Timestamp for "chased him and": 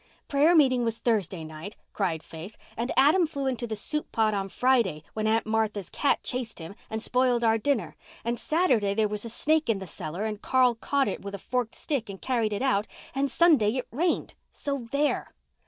6.23-7.03